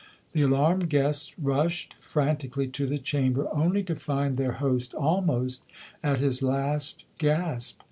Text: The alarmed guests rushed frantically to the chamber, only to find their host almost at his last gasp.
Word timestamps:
The 0.31 0.41
alarmed 0.41 0.89
guests 0.89 1.37
rushed 1.37 1.93
frantically 1.99 2.67
to 2.69 2.87
the 2.87 2.97
chamber, 2.97 3.47
only 3.53 3.83
to 3.83 3.93
find 3.95 4.35
their 4.35 4.53
host 4.53 4.95
almost 4.95 5.63
at 6.01 6.17
his 6.17 6.41
last 6.41 7.03
gasp. 7.19 7.79